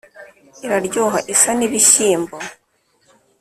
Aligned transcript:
iraryoha 0.65 1.19
isa 1.33 1.51
n' 1.59 1.65
ibishyimbo: 1.67 2.35